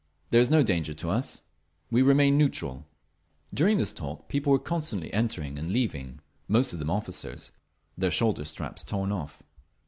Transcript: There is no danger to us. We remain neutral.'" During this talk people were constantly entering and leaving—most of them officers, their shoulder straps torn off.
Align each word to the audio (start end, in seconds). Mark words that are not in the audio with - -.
There 0.31 0.41
is 0.41 0.49
no 0.49 0.63
danger 0.63 0.95
to 0.95 1.11
us. 1.11 1.43
We 1.91 2.01
remain 2.01 2.35
neutral.'" 2.35 2.87
During 3.53 3.77
this 3.77 3.93
talk 3.93 4.29
people 4.29 4.51
were 4.51 4.57
constantly 4.57 5.13
entering 5.13 5.59
and 5.59 5.69
leaving—most 5.71 6.73
of 6.73 6.79
them 6.79 6.89
officers, 6.89 7.51
their 7.95 8.09
shoulder 8.09 8.45
straps 8.45 8.81
torn 8.81 9.11
off. 9.11 9.43